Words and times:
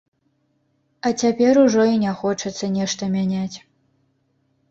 А 1.09 1.09
цяпер 1.25 1.59
ужо 1.65 1.83
і 1.93 1.99
не 2.05 2.13
хочацца 2.21 2.65
нешта 2.77 3.11
мяняць. 3.17 3.57